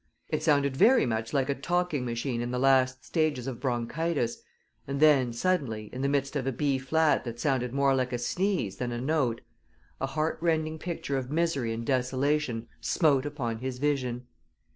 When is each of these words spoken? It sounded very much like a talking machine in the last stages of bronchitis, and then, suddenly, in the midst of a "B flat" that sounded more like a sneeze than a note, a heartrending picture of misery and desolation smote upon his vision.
It 0.29 0.41
sounded 0.41 0.75
very 0.75 1.05
much 1.05 1.31
like 1.31 1.47
a 1.47 1.53
talking 1.53 2.03
machine 2.05 2.41
in 2.41 2.49
the 2.49 2.57
last 2.57 3.05
stages 3.05 3.45
of 3.45 3.59
bronchitis, 3.59 4.41
and 4.87 4.99
then, 4.99 5.31
suddenly, 5.31 5.91
in 5.93 6.01
the 6.01 6.09
midst 6.09 6.35
of 6.35 6.47
a 6.47 6.51
"B 6.51 6.79
flat" 6.79 7.23
that 7.23 7.39
sounded 7.39 7.71
more 7.71 7.93
like 7.93 8.11
a 8.11 8.17
sneeze 8.17 8.77
than 8.77 8.91
a 8.91 8.99
note, 8.99 9.41
a 9.99 10.07
heartrending 10.07 10.79
picture 10.79 11.19
of 11.19 11.29
misery 11.29 11.71
and 11.71 11.85
desolation 11.85 12.67
smote 12.81 13.27
upon 13.27 13.59
his 13.59 13.77
vision. 13.77 14.25